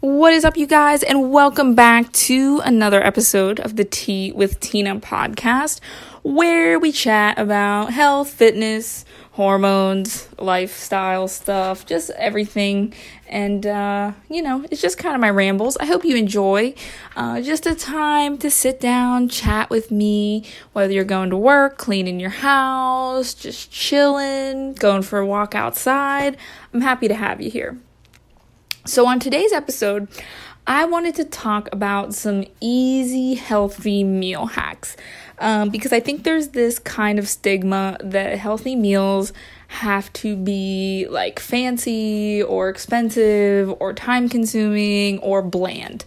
What 0.00 0.32
is 0.32 0.44
up, 0.44 0.56
you 0.56 0.68
guys, 0.68 1.02
and 1.02 1.32
welcome 1.32 1.74
back 1.74 2.12
to 2.12 2.60
another 2.64 3.04
episode 3.04 3.58
of 3.58 3.74
the 3.74 3.84
Tea 3.84 4.30
with 4.30 4.60
Tina 4.60 5.00
podcast, 5.00 5.80
where 6.22 6.78
we 6.78 6.92
chat 6.92 7.36
about 7.36 7.90
health, 7.92 8.30
fitness, 8.30 9.04
hormones, 9.32 10.28
lifestyle 10.38 11.26
stuff, 11.26 11.84
just 11.84 12.10
everything. 12.10 12.94
And, 13.26 13.66
uh, 13.66 14.12
you 14.30 14.40
know, 14.40 14.64
it's 14.70 14.80
just 14.80 14.98
kind 14.98 15.16
of 15.16 15.20
my 15.20 15.30
rambles. 15.30 15.76
I 15.78 15.86
hope 15.86 16.04
you 16.04 16.14
enjoy. 16.14 16.76
Uh, 17.16 17.40
just 17.40 17.66
a 17.66 17.74
time 17.74 18.38
to 18.38 18.52
sit 18.52 18.78
down, 18.78 19.28
chat 19.28 19.68
with 19.68 19.90
me, 19.90 20.44
whether 20.74 20.92
you're 20.92 21.02
going 21.02 21.30
to 21.30 21.36
work, 21.36 21.76
cleaning 21.76 22.20
your 22.20 22.30
house, 22.30 23.34
just 23.34 23.72
chilling, 23.72 24.74
going 24.74 25.02
for 25.02 25.18
a 25.18 25.26
walk 25.26 25.56
outside. 25.56 26.36
I'm 26.72 26.82
happy 26.82 27.08
to 27.08 27.14
have 27.14 27.40
you 27.40 27.50
here. 27.50 27.78
So, 28.88 29.06
on 29.06 29.20
today's 29.20 29.52
episode, 29.52 30.08
I 30.66 30.86
wanted 30.86 31.14
to 31.16 31.26
talk 31.26 31.68
about 31.72 32.14
some 32.14 32.46
easy, 32.58 33.34
healthy 33.34 34.02
meal 34.02 34.46
hacks 34.46 34.96
um, 35.40 35.68
because 35.68 35.92
I 35.92 36.00
think 36.00 36.24
there's 36.24 36.48
this 36.48 36.78
kind 36.78 37.18
of 37.18 37.28
stigma 37.28 37.98
that 38.02 38.38
healthy 38.38 38.74
meals 38.74 39.34
have 39.66 40.10
to 40.14 40.36
be 40.36 41.06
like 41.10 41.38
fancy 41.38 42.42
or 42.42 42.70
expensive 42.70 43.74
or 43.78 43.92
time 43.92 44.26
consuming 44.30 45.18
or 45.18 45.42
bland. 45.42 46.06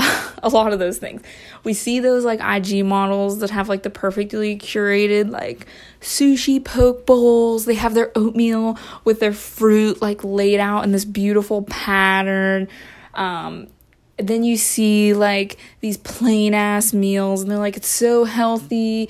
a 0.42 0.48
lot 0.48 0.72
of 0.72 0.78
those 0.78 0.98
things. 0.98 1.22
We 1.64 1.74
see 1.74 2.00
those 2.00 2.24
like 2.24 2.40
IG 2.40 2.84
models 2.84 3.40
that 3.40 3.50
have 3.50 3.68
like 3.68 3.82
the 3.82 3.90
perfectly 3.90 4.56
curated 4.56 5.30
like 5.30 5.66
sushi 6.00 6.64
poke 6.64 7.06
bowls. 7.06 7.64
They 7.64 7.74
have 7.74 7.94
their 7.94 8.10
oatmeal 8.14 8.78
with 9.04 9.20
their 9.20 9.32
fruit 9.32 10.00
like 10.00 10.24
laid 10.24 10.60
out 10.60 10.84
in 10.84 10.92
this 10.92 11.04
beautiful 11.04 11.62
pattern. 11.62 12.68
Um, 13.14 13.68
then 14.16 14.44
you 14.44 14.56
see 14.56 15.14
like 15.14 15.56
these 15.80 15.96
plain 15.96 16.54
ass 16.54 16.92
meals 16.92 17.42
and 17.42 17.50
they're 17.50 17.58
like 17.58 17.76
it's 17.76 17.88
so 17.88 18.24
healthy 18.24 19.08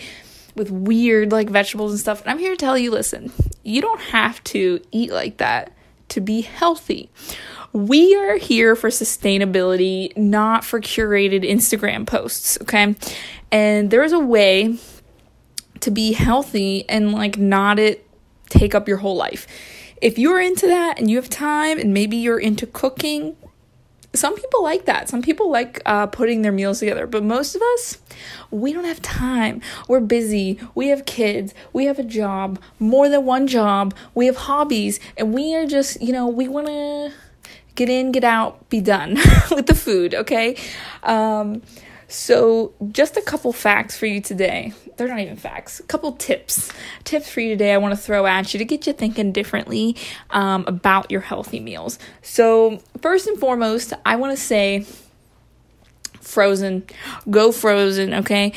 with 0.54 0.70
weird 0.70 1.32
like 1.32 1.50
vegetables 1.50 1.92
and 1.92 2.00
stuff. 2.00 2.22
And 2.22 2.30
I'm 2.30 2.38
here 2.38 2.52
to 2.52 2.56
tell 2.56 2.78
you 2.78 2.90
listen, 2.90 3.32
you 3.62 3.80
don't 3.80 4.00
have 4.00 4.42
to 4.44 4.80
eat 4.90 5.10
like 5.12 5.38
that 5.38 5.72
to 6.10 6.20
be 6.20 6.40
healthy. 6.40 7.08
We 7.72 8.16
are 8.16 8.36
here 8.36 8.74
for 8.74 8.90
sustainability, 8.90 10.16
not 10.16 10.64
for 10.64 10.80
curated 10.80 11.48
Instagram 11.48 12.06
posts, 12.06 12.58
okay? 12.62 12.96
And 13.52 13.90
there 13.90 14.02
is 14.02 14.12
a 14.12 14.18
way 14.18 14.76
to 15.80 15.90
be 15.90 16.12
healthy 16.12 16.88
and 16.88 17.12
like 17.12 17.38
not 17.38 17.78
it 17.78 18.06
take 18.48 18.74
up 18.74 18.88
your 18.88 18.98
whole 18.98 19.16
life. 19.16 19.46
If 20.00 20.18
you're 20.18 20.40
into 20.40 20.66
that 20.66 20.98
and 20.98 21.10
you 21.10 21.16
have 21.16 21.28
time 21.28 21.78
and 21.78 21.94
maybe 21.94 22.16
you're 22.16 22.40
into 22.40 22.66
cooking, 22.66 23.36
some 24.12 24.34
people 24.34 24.62
like 24.64 24.86
that. 24.86 25.08
Some 25.08 25.22
people 25.22 25.50
like 25.50 25.80
uh, 25.86 26.06
putting 26.06 26.42
their 26.42 26.52
meals 26.52 26.80
together, 26.80 27.06
but 27.06 27.22
most 27.22 27.54
of 27.54 27.62
us, 27.74 27.98
we 28.50 28.72
don't 28.72 28.84
have 28.84 29.00
time. 29.00 29.60
We're 29.88 30.00
busy. 30.00 30.58
We 30.74 30.88
have 30.88 31.06
kids. 31.06 31.54
We 31.72 31.84
have 31.84 31.98
a 31.98 32.02
job, 32.02 32.60
more 32.80 33.08
than 33.08 33.24
one 33.24 33.46
job. 33.46 33.94
We 34.14 34.26
have 34.26 34.36
hobbies, 34.36 34.98
and 35.16 35.32
we 35.32 35.54
are 35.54 35.66
just, 35.66 36.02
you 36.02 36.12
know, 36.12 36.26
we 36.26 36.48
want 36.48 36.66
to 36.66 37.12
get 37.74 37.88
in, 37.88 38.12
get 38.12 38.24
out, 38.24 38.68
be 38.68 38.80
done 38.80 39.14
with 39.50 39.66
the 39.66 39.74
food, 39.74 40.14
okay? 40.14 40.56
Um, 41.02 41.62
so, 42.10 42.72
just 42.90 43.16
a 43.16 43.22
couple 43.22 43.52
facts 43.52 43.96
for 43.96 44.06
you 44.06 44.20
today. 44.20 44.72
They're 44.96 45.06
not 45.06 45.20
even 45.20 45.36
facts. 45.36 45.78
A 45.78 45.84
couple 45.84 46.12
tips. 46.12 46.72
Tips 47.04 47.30
for 47.30 47.40
you 47.40 47.50
today 47.50 47.72
I 47.72 47.78
want 47.78 47.94
to 47.94 48.00
throw 48.00 48.26
at 48.26 48.52
you 48.52 48.58
to 48.58 48.64
get 48.64 48.86
you 48.88 48.92
thinking 48.92 49.30
differently 49.30 49.96
um, 50.30 50.64
about 50.66 51.12
your 51.12 51.20
healthy 51.20 51.60
meals. 51.60 52.00
So, 52.20 52.80
first 53.00 53.28
and 53.28 53.38
foremost, 53.38 53.92
I 54.04 54.16
want 54.16 54.36
to 54.36 54.42
say 54.42 54.86
frozen. 56.20 56.84
Go 57.30 57.52
frozen, 57.52 58.14
okay? 58.14 58.54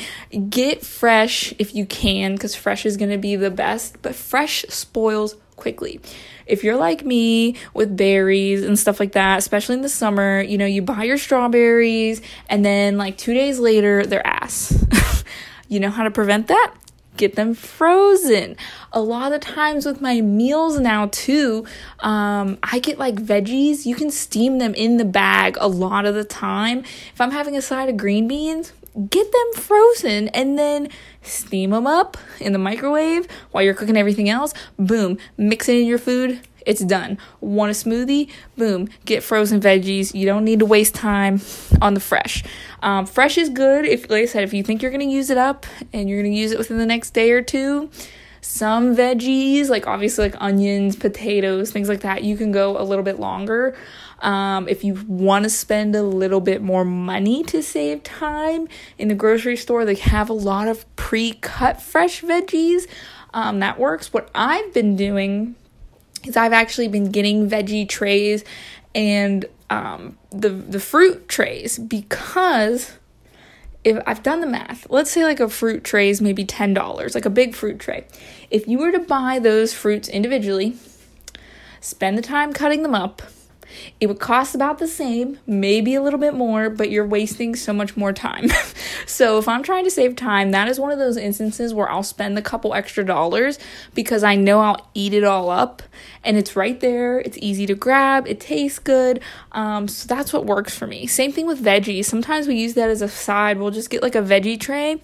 Get 0.48 0.84
fresh 0.84 1.54
if 1.60 1.76
you 1.76 1.86
can, 1.86 2.34
because 2.34 2.56
fresh 2.56 2.84
is 2.84 2.96
going 2.96 3.10
to 3.10 3.18
be 3.18 3.36
the 3.36 3.50
best, 3.52 4.02
but 4.02 4.16
fresh 4.16 4.64
spoils 4.68 5.36
quickly. 5.56 6.00
If 6.46 6.62
you're 6.62 6.76
like 6.76 7.04
me 7.04 7.56
with 7.72 7.96
berries 7.96 8.62
and 8.62 8.78
stuff 8.78 9.00
like 9.00 9.12
that, 9.12 9.38
especially 9.38 9.76
in 9.76 9.82
the 9.82 9.88
summer, 9.88 10.40
you 10.40 10.58
know, 10.58 10.66
you 10.66 10.82
buy 10.82 11.04
your 11.04 11.18
strawberries 11.18 12.20
and 12.48 12.64
then 12.64 12.96
like 12.96 13.16
two 13.16 13.34
days 13.34 13.58
later, 13.58 14.04
they're 14.04 14.26
ass. 14.26 15.24
you 15.68 15.80
know 15.80 15.90
how 15.90 16.04
to 16.04 16.10
prevent 16.10 16.48
that? 16.48 16.74
Get 17.16 17.36
them 17.36 17.54
frozen. 17.54 18.56
A 18.92 19.00
lot 19.00 19.32
of 19.32 19.40
times 19.40 19.86
with 19.86 20.00
my 20.00 20.20
meals 20.20 20.80
now, 20.80 21.06
too, 21.06 21.64
um, 22.00 22.58
I 22.62 22.80
get 22.80 22.98
like 22.98 23.14
veggies. 23.14 23.86
You 23.86 23.94
can 23.94 24.10
steam 24.10 24.58
them 24.58 24.74
in 24.74 24.96
the 24.96 25.04
bag 25.04 25.56
a 25.60 25.68
lot 25.68 26.06
of 26.06 26.16
the 26.16 26.24
time. 26.24 26.80
If 26.80 27.20
I'm 27.20 27.30
having 27.30 27.56
a 27.56 27.62
side 27.62 27.88
of 27.88 27.96
green 27.96 28.26
beans, 28.26 28.72
get 29.10 29.30
them 29.32 29.62
frozen 29.62 30.28
and 30.28 30.58
then 30.58 30.88
steam 31.22 31.70
them 31.70 31.86
up 31.86 32.16
in 32.40 32.52
the 32.52 32.58
microwave 32.58 33.26
while 33.50 33.64
you're 33.64 33.74
cooking 33.74 33.96
everything 33.96 34.28
else. 34.28 34.54
Boom, 34.78 35.18
mix 35.36 35.68
it 35.68 35.76
in 35.76 35.86
your 35.86 35.98
food. 35.98 36.40
It's 36.66 36.82
done. 36.82 37.18
Want 37.40 37.70
a 37.70 37.74
smoothie? 37.74 38.30
Boom, 38.56 38.88
get 39.04 39.22
frozen 39.22 39.60
veggies. 39.60 40.14
You 40.14 40.24
don't 40.24 40.44
need 40.44 40.60
to 40.60 40.66
waste 40.66 40.94
time 40.94 41.40
on 41.82 41.94
the 41.94 42.00
fresh. 42.00 42.42
Um, 42.82 43.04
fresh 43.06 43.36
is 43.36 43.50
good 43.50 43.84
if, 43.84 44.08
like 44.08 44.22
I 44.22 44.26
said, 44.26 44.44
if 44.44 44.54
you 44.54 44.62
think 44.62 44.80
you're 44.80 44.90
gonna 44.90 45.04
use 45.04 45.28
it 45.28 45.38
up 45.38 45.66
and 45.92 46.08
you're 46.08 46.22
gonna 46.22 46.34
use 46.34 46.52
it 46.52 46.58
within 46.58 46.78
the 46.78 46.86
next 46.86 47.10
day 47.10 47.32
or 47.32 47.42
two. 47.42 47.90
Some 48.40 48.94
veggies, 48.94 49.68
like 49.68 49.86
obviously 49.86 50.26
like 50.26 50.36
onions, 50.38 50.96
potatoes, 50.96 51.70
things 51.70 51.88
like 51.88 52.00
that, 52.00 52.24
you 52.24 52.36
can 52.36 52.52
go 52.52 52.78
a 52.78 52.84
little 52.84 53.04
bit 53.04 53.18
longer. 53.18 53.74
Um, 54.24 54.68
if 54.68 54.82
you 54.82 54.94
want 55.06 55.42
to 55.42 55.50
spend 55.50 55.94
a 55.94 56.02
little 56.02 56.40
bit 56.40 56.62
more 56.62 56.84
money 56.84 57.42
to 57.44 57.62
save 57.62 58.02
time 58.02 58.68
in 58.96 59.08
the 59.08 59.14
grocery 59.14 59.56
store, 59.56 59.84
they 59.84 59.96
have 59.96 60.30
a 60.30 60.34
lot 60.34 60.66
of 60.66 60.84
pre 60.96 61.34
cut 61.34 61.80
fresh 61.80 62.22
veggies. 62.22 62.88
Um, 63.34 63.60
that 63.60 63.78
works. 63.78 64.12
What 64.12 64.30
I've 64.34 64.72
been 64.72 64.96
doing 64.96 65.56
is 66.24 66.36
I've 66.36 66.54
actually 66.54 66.88
been 66.88 67.10
getting 67.10 67.50
veggie 67.50 67.86
trays 67.86 68.44
and 68.94 69.44
um, 69.68 70.16
the 70.30 70.48
the 70.48 70.80
fruit 70.80 71.28
trays 71.28 71.78
because 71.78 72.92
if 73.84 74.02
I've 74.06 74.22
done 74.22 74.40
the 74.40 74.46
math, 74.46 74.86
let's 74.88 75.10
say 75.10 75.24
like 75.24 75.40
a 75.40 75.48
fruit 75.50 75.84
tray 75.84 76.08
is 76.08 76.22
maybe 76.22 76.44
$10, 76.46 77.14
like 77.14 77.26
a 77.26 77.30
big 77.30 77.54
fruit 77.54 77.78
tray. 77.78 78.06
If 78.50 78.66
you 78.66 78.78
were 78.78 78.90
to 78.90 78.98
buy 78.98 79.38
those 79.38 79.74
fruits 79.74 80.08
individually, 80.08 80.76
spend 81.82 82.16
the 82.16 82.22
time 82.22 82.54
cutting 82.54 82.82
them 82.82 82.94
up, 82.94 83.20
it 84.00 84.06
would 84.06 84.18
cost 84.18 84.54
about 84.54 84.78
the 84.78 84.86
same, 84.86 85.38
maybe 85.46 85.94
a 85.94 86.02
little 86.02 86.18
bit 86.18 86.34
more, 86.34 86.70
but 86.70 86.90
you're 86.90 87.06
wasting 87.06 87.54
so 87.56 87.72
much 87.72 87.96
more 87.96 88.12
time. 88.12 88.48
so, 89.06 89.38
if 89.38 89.48
I'm 89.48 89.62
trying 89.62 89.84
to 89.84 89.90
save 89.90 90.16
time, 90.16 90.50
that 90.50 90.68
is 90.68 90.80
one 90.80 90.90
of 90.90 90.98
those 90.98 91.16
instances 91.16 91.72
where 91.74 91.90
I'll 91.90 92.02
spend 92.02 92.38
a 92.38 92.42
couple 92.42 92.74
extra 92.74 93.04
dollars 93.04 93.58
because 93.94 94.22
I 94.22 94.34
know 94.34 94.60
I'll 94.60 94.90
eat 94.94 95.14
it 95.14 95.24
all 95.24 95.50
up 95.50 95.82
and 96.22 96.36
it's 96.36 96.56
right 96.56 96.78
there. 96.80 97.18
It's 97.20 97.38
easy 97.38 97.66
to 97.66 97.74
grab, 97.74 98.26
it 98.26 98.40
tastes 98.40 98.78
good. 98.78 99.20
Um, 99.52 99.88
so, 99.88 100.06
that's 100.06 100.32
what 100.32 100.46
works 100.46 100.76
for 100.76 100.86
me. 100.86 101.06
Same 101.06 101.32
thing 101.32 101.46
with 101.46 101.62
veggies. 101.62 102.04
Sometimes 102.04 102.46
we 102.46 102.56
use 102.56 102.74
that 102.74 102.90
as 102.90 103.02
a 103.02 103.08
side, 103.08 103.58
we'll 103.58 103.70
just 103.70 103.90
get 103.90 104.02
like 104.02 104.14
a 104.14 104.22
veggie 104.22 104.58
tray 104.58 105.00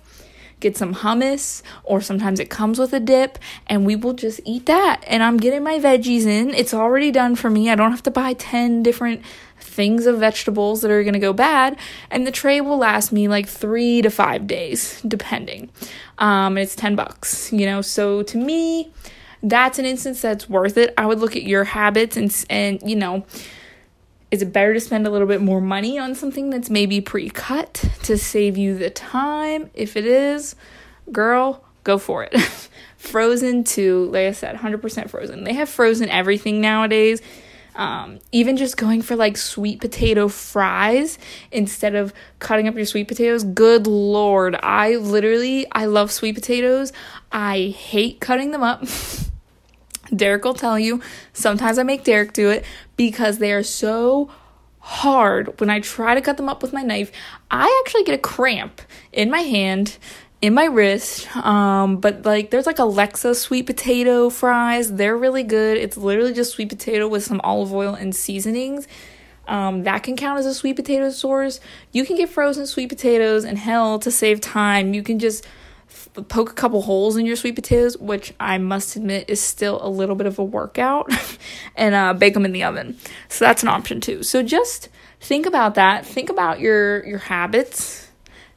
get 0.60 0.76
some 0.76 0.94
hummus, 0.94 1.62
or 1.84 2.00
sometimes 2.00 2.38
it 2.38 2.50
comes 2.50 2.78
with 2.78 2.93
a 2.93 3.00
dip, 3.00 3.38
and 3.66 3.84
we 3.84 3.97
will 3.97 4.12
just 4.12 4.41
eat 4.44 4.66
that. 4.66 5.03
And 5.06 5.22
I'm 5.22 5.37
getting 5.37 5.62
my 5.62 5.78
veggies 5.78 6.26
in. 6.26 6.50
It's 6.50 6.75
already 6.75 7.10
done 7.10 7.34
for 7.34 7.50
me. 7.50 7.71
I 7.71 7.75
don't 7.75 7.91
have 7.91 8.03
to 8.04 8.10
buy 8.10 8.34
10 8.34 8.82
different 8.82 9.22
things 9.59 10.06
of 10.06 10.19
vegetables 10.19 10.81
that 10.81 10.91
are 10.91 11.03
going 11.03 11.15
to 11.15 11.21
go 11.21 11.32
bad 11.32 11.76
and 12.10 12.26
the 12.26 12.31
tray 12.31 12.60
will 12.60 12.78
last 12.78 13.12
me 13.12 13.28
like 13.28 13.47
3 13.47 14.03
to 14.03 14.10
5 14.10 14.47
days 14.47 15.00
depending 15.03 15.71
um 16.19 16.56
and 16.56 16.60
it's 16.60 16.75
10 16.75 16.97
bucks 16.97 17.53
you 17.53 17.66
know 17.66 17.82
so 17.82 18.22
to 18.22 18.38
me 18.38 18.91
that's 19.42 19.78
an 19.78 19.84
instance 19.84 20.22
that's 20.22 20.48
worth 20.48 20.77
it 20.77 20.92
i 20.97 21.06
would 21.06 21.19
look 21.19 21.37
at 21.37 21.42
your 21.42 21.65
habits 21.65 22.16
and 22.16 22.44
and 22.48 22.81
you 22.82 22.97
know 22.97 23.25
is 24.31 24.43
it 24.43 24.53
better 24.53 24.73
to 24.75 24.81
spend 24.81 25.07
a 25.07 25.11
little 25.11 25.27
bit 25.27 25.41
more 25.41 25.61
money 25.61 25.99
on 25.99 26.15
something 26.15 26.51
that's 26.51 26.71
maybe 26.71 27.01
pre-cut 27.01 27.84
to 28.04 28.16
save 28.16 28.57
you 28.57 28.77
the 28.77 28.91
time? 28.91 29.71
If 29.75 29.97
it 29.97 30.07
is, 30.07 30.54
girl, 31.10 31.65
go 31.84 31.99
for 31.99 32.25
it. 32.25 32.39
frozen 32.97 33.65
to, 33.65 34.07
like 34.07 34.27
I 34.27 34.33
said, 34.33 34.57
100% 34.57 35.10
frozen. 35.10 35.45
They 35.45 35.54
have 35.54 35.69
frozen 35.69 36.09
everything 36.09 36.60
nowadays. 36.60 37.22
Um, 37.75 38.19
even 38.31 38.57
just 38.57 38.77
going 38.77 39.01
for 39.01 39.16
like 39.16 39.37
sweet 39.37 39.81
potato 39.81 40.28
fries 40.28 41.19
instead 41.51 41.95
of 41.95 42.13
cutting 42.39 42.69
up 42.69 42.75
your 42.75 42.84
sweet 42.84 43.09
potatoes. 43.09 43.43
Good 43.45 43.87
lord, 43.87 44.57
I 44.60 44.97
literally 44.97 45.66
I 45.72 45.87
love 45.87 46.10
sweet 46.10 46.34
potatoes. 46.34 46.93
I 47.31 47.75
hate 47.77 48.21
cutting 48.21 48.51
them 48.51 48.63
up. 48.63 48.84
Derek 50.15 50.45
will 50.45 50.54
tell 50.54 50.78
you. 50.78 51.01
Sometimes 51.33 51.78
I 51.78 51.83
make 51.83 52.04
Derek 52.04 52.33
do 52.33 52.51
it 52.51 52.65
because 52.97 53.39
they 53.39 53.53
are 53.53 53.62
so 53.62 54.30
hard. 54.80 55.60
When 55.60 55.71
I 55.71 55.80
try 55.80 56.15
to 56.15 56.21
cut 56.21 56.36
them 56.36 56.48
up 56.48 56.62
with 56.62 56.72
my 56.72 56.83
knife, 56.83 57.12
I 57.51 57.83
actually 57.84 58.04
get 58.04 58.15
a 58.15 58.18
cramp 58.18 58.80
in 59.12 59.30
my 59.30 59.41
hand, 59.41 59.98
in 60.41 60.54
my 60.54 60.65
wrist. 60.65 61.34
Um, 61.36 61.98
but 61.98 62.24
like 62.24 62.51
there's 62.51 62.66
like 62.66 62.78
Alexia 62.78 63.34
sweet 63.34 63.66
potato 63.66 64.30
fries. 64.30 64.95
They're 64.95 65.16
really 65.16 65.42
good. 65.45 65.77
It's 65.77 65.97
literally 65.97 66.33
just 66.33 66.53
sweet 66.53 66.71
potato 66.71 67.09
with 67.09 67.24
some 67.24 67.41
olive 67.45 67.72
oil 67.72 67.95
and 67.95 68.15
seasonings. 68.15 68.89
Um, 69.48 69.83
that 69.83 70.04
can 70.04 70.16
count 70.16 70.39
as 70.39 70.47
a 70.47 70.54
sweet 70.54 70.77
potato 70.77 71.10
source. 71.10 71.59
You 71.91 72.04
can 72.04 72.16
get 72.16 72.28
frozen 72.28 72.66
sweet 72.66 72.89
potatoes, 72.89 73.45
and 73.45 73.59
hell, 73.59 73.98
to 73.98 74.10
save 74.10 74.41
time, 74.41 74.95
you 74.95 75.03
can 75.03 75.18
just 75.18 75.45
poke 76.28 76.51
a 76.51 76.54
couple 76.54 76.83
holes 76.83 77.16
in 77.16 77.27
your 77.27 77.37
sweet 77.37 77.54
potatoes, 77.54 77.97
which 77.98 78.34
I 78.41 78.59
must 78.59 78.97
admit 78.97 79.28
is 79.28 79.41
still 79.41 79.78
a 79.83 79.89
little 79.89 80.16
bit 80.16 80.27
of 80.27 80.39
a 80.39 80.45
workout, 80.45 81.10
and 81.77 81.95
uh, 81.95 82.15
bake 82.15 82.34
them 82.34 82.45
in 82.45 82.53
the 82.53 82.65
oven. 82.65 82.97
So 83.28 83.45
that's 83.45 83.63
an 83.63 83.69
option 83.69 84.01
too. 84.01 84.22
So 84.22 84.42
just 84.42 84.89
think 85.21 85.47
about 85.47 85.75
that. 85.75 86.07
Think 86.07 86.31
about 86.31 86.60
your 86.60 87.04
your 87.07 87.19
habits 87.19 88.09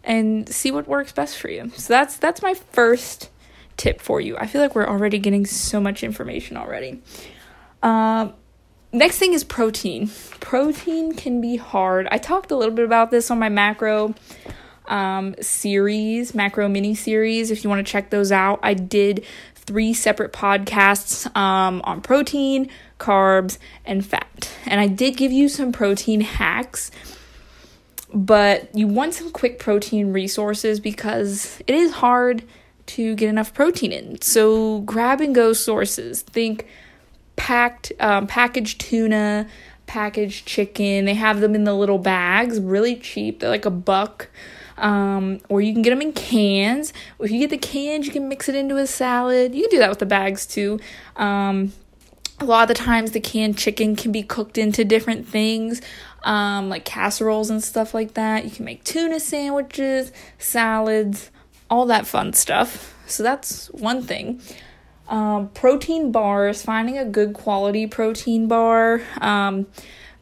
and 0.03 0.47
see 0.50 0.71
what 0.71 0.88
works 0.88 1.12
best 1.12 1.38
for 1.38 1.50
you. 1.50 1.71
So 1.75 1.94
that's 1.94 2.18
that's 2.18 2.41
my 2.41 2.53
first 2.53 3.30
tip 3.77 4.01
for 4.01 4.21
you. 4.21 4.38
I 4.38 4.47
feel 4.47 4.62
like 4.62 4.75
we're 4.75 4.88
already 4.88 5.19
getting 5.19 5.45
so 5.45 5.80
much 5.80 6.03
information 6.03 6.57
already. 6.57 7.01
Um, 7.81 8.33
next 8.91 9.18
thing 9.18 9.33
is 9.33 9.44
protein. 9.44 10.09
Protein 10.39 11.13
can 11.13 11.41
be 11.41 11.57
hard. 11.57 12.07
I 12.12 12.18
talked 12.18 12.51
a 12.51 12.56
little 12.56 12.75
bit 12.75 12.85
about 12.85 13.12
this 13.12 13.31
on 13.31 13.39
my 13.39 13.50
macro 13.50 14.13
um, 14.88 15.35
series, 15.41 16.33
macro 16.33 16.68
mini 16.68 16.95
series. 16.95 17.51
If 17.51 17.63
you 17.63 17.69
want 17.69 17.85
to 17.85 17.91
check 17.91 18.09
those 18.09 18.31
out, 18.31 18.59
I 18.63 18.74
did 18.74 19.25
three 19.56 19.94
separate 19.94 20.33
podcasts 20.33 21.33
um, 21.35 21.81
on 21.85 22.01
protein, 22.01 22.69
carbs, 23.00 23.57
and 23.85 24.06
fat. 24.06 24.51
And 24.65 24.80
I 24.80 24.88
did 24.88 25.18
give 25.18 25.31
you 25.31 25.50
some 25.50 25.71
protein 25.71 26.21
hacks 26.21 26.91
but 28.13 28.69
you 28.75 28.88
want 28.88 29.15
some 29.15 29.31
quick 29.31 29.57
protein 29.57 30.13
resources 30.13 30.80
because 30.80 31.62
it 31.65 31.74
is 31.74 31.94
hard 31.94 32.44
to 32.85 33.15
get 33.15 33.27
enough 33.27 33.53
protein 33.53 33.91
in. 33.91 34.21
So 34.21 34.81
grab 34.81 35.19
and 35.19 35.33
go 35.33 35.53
sources. 35.53 36.21
Think 36.21 36.68
packed 37.35 37.91
um, 38.00 38.27
packaged 38.27 38.80
tuna, 38.81 39.47
packaged 39.88 40.45
chicken. 40.45 41.06
They 41.06 41.15
have 41.15 41.41
them 41.41 41.56
in 41.56 41.63
the 41.63 41.74
little 41.74 41.97
bags, 41.97 42.59
really 42.59 42.95
cheap. 42.95 43.39
They're 43.39 43.50
like 43.50 43.65
a 43.65 43.71
buck. 43.71 44.30
Um, 44.77 45.39
or 45.49 45.61
you 45.61 45.73
can 45.73 45.81
get 45.81 45.91
them 45.91 46.01
in 46.01 46.13
cans. 46.13 46.93
If 47.19 47.31
you 47.31 47.39
get 47.39 47.49
the 47.49 47.57
cans, 47.57 48.05
you 48.05 48.11
can 48.11 48.27
mix 48.27 48.49
it 48.49 48.55
into 48.55 48.77
a 48.77 48.87
salad. 48.87 49.53
You 49.53 49.61
can 49.63 49.71
do 49.71 49.79
that 49.79 49.89
with 49.89 49.99
the 49.99 50.05
bags 50.05 50.45
too. 50.45 50.79
Um, 51.15 51.73
a 52.39 52.45
lot 52.45 52.63
of 52.63 52.75
the 52.75 52.83
times, 52.83 53.11
the 53.11 53.19
canned 53.19 53.57
chicken 53.57 53.95
can 53.95 54.11
be 54.11 54.23
cooked 54.23 54.57
into 54.57 54.83
different 54.83 55.27
things 55.27 55.81
um, 56.23 56.69
like 56.69 56.85
casseroles 56.85 57.49
and 57.49 57.63
stuff 57.63 57.93
like 57.93 58.13
that. 58.13 58.45
You 58.45 58.51
can 58.51 58.65
make 58.65 58.83
tuna 58.83 59.19
sandwiches, 59.19 60.11
salads, 60.37 61.29
all 61.69 61.85
that 61.87 62.07
fun 62.07 62.33
stuff. 62.33 62.95
So 63.07 63.23
that's 63.23 63.67
one 63.71 64.01
thing. 64.01 64.41
Um, 65.09 65.49
protein 65.49 66.11
bars, 66.11 66.61
finding 66.61 66.97
a 66.97 67.05
good 67.05 67.33
quality 67.33 67.87
protein 67.87 68.47
bar. 68.47 69.01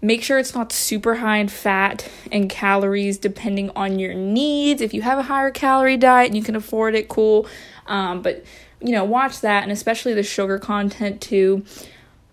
Make 0.01 0.23
sure 0.23 0.39
it's 0.39 0.55
not 0.55 0.71
super 0.71 1.15
high 1.15 1.37
in 1.37 1.47
fat 1.47 2.09
and 2.31 2.49
calories 2.49 3.17
depending 3.17 3.69
on 3.75 3.99
your 3.99 4.13
needs. 4.13 4.81
If 4.81 4.93
you 4.93 5.03
have 5.03 5.19
a 5.19 5.23
higher 5.23 5.51
calorie 5.51 5.97
diet 5.97 6.27
and 6.27 6.35
you 6.35 6.43
can 6.43 6.55
afford 6.55 6.95
it, 6.95 7.07
cool. 7.07 7.47
Um, 7.85 8.21
but 8.21 8.43
you 8.81 8.91
know, 8.93 9.03
watch 9.03 9.41
that 9.41 9.63
and 9.63 9.71
especially 9.71 10.13
the 10.13 10.23
sugar 10.23 10.57
content 10.57 11.21
too. 11.21 11.63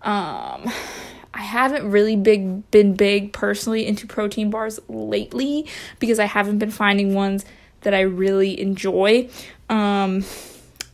Um, 0.01 0.71
I 1.33 1.41
haven't 1.41 1.89
really 1.89 2.15
big 2.15 2.69
been 2.71 2.95
big 2.95 3.33
personally 3.33 3.85
into 3.85 4.07
protein 4.07 4.49
bars 4.49 4.79
lately 4.89 5.67
because 5.99 6.19
I 6.19 6.25
haven't 6.25 6.57
been 6.57 6.71
finding 6.71 7.13
ones 7.13 7.45
that 7.81 7.93
I 7.93 8.01
really 8.01 8.59
enjoy. 8.59 9.29
Um, 9.69 10.25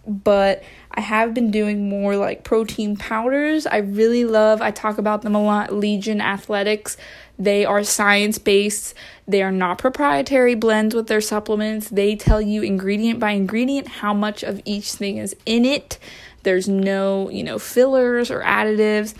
but 0.06 0.64
I 0.98 1.02
have 1.02 1.34
been 1.34 1.52
doing 1.52 1.90
more 1.90 2.16
like 2.16 2.44
protein 2.44 2.96
powders. 2.96 3.68
I 3.68 3.78
really 3.78 4.24
love, 4.24 4.62
I 4.62 4.72
talk 4.72 4.98
about 4.98 5.24
them 5.24 5.36
a 5.36 5.44
lot. 5.44 5.74
Legion 5.74 6.22
Athletics. 6.22 6.96
They 7.38 7.66
are 7.66 7.84
science 7.84 8.38
based. 8.38 8.94
They 9.28 9.44
are 9.44 9.52
not 9.52 9.78
proprietary 9.78 10.56
blends 10.56 10.96
with 10.96 11.08
their 11.08 11.20
supplements. 11.20 11.90
They 11.90 12.16
tell 12.16 12.42
you 12.42 12.62
ingredient 12.62 13.20
by 13.20 13.32
ingredient 13.32 13.88
how 13.88 14.14
much 14.14 14.42
of 14.42 14.62
each 14.64 14.94
thing 14.94 15.18
is 15.18 15.36
in 15.46 15.66
it. 15.66 16.00
There's 16.44 16.70
no, 16.70 17.30
you 17.30 17.44
know, 17.44 17.60
fillers 17.60 18.32
or 18.32 18.42
additives. 18.42 19.16